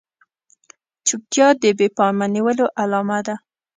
[1.07, 3.35] چوپتيا د بې پامه نيولو علامه ده.